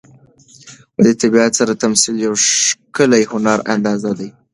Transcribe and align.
د 1.03 1.05
طبیعت 1.21 1.51
سره 1.59 1.79
تمثیل 1.83 2.15
یو 2.27 2.33
ښکلی 2.47 3.23
هنري 3.31 3.63
انداز 3.73 4.01
دی. 4.19 4.29